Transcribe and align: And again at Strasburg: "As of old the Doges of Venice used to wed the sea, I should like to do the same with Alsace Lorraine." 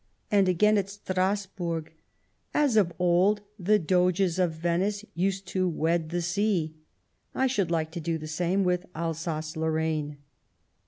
And 0.31 0.49
again 0.49 0.79
at 0.79 0.89
Strasburg: 0.89 1.93
"As 2.55 2.75
of 2.75 2.91
old 2.97 3.41
the 3.59 3.77
Doges 3.77 4.39
of 4.39 4.51
Venice 4.53 5.05
used 5.13 5.45
to 5.49 5.69
wed 5.69 6.09
the 6.09 6.23
sea, 6.23 6.73
I 7.35 7.45
should 7.45 7.69
like 7.69 7.91
to 7.91 7.99
do 7.99 8.17
the 8.17 8.25
same 8.25 8.63
with 8.63 8.87
Alsace 8.95 9.55
Lorraine." 9.55 10.17